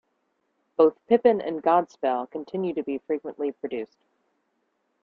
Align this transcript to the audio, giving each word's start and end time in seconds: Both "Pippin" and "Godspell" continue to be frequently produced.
Both 0.77 0.95
"Pippin" 1.05 1.41
and 1.41 1.61
"Godspell" 1.61 2.27
continue 2.31 2.73
to 2.73 2.81
be 2.81 2.97
frequently 3.05 3.51
produced. 3.51 3.99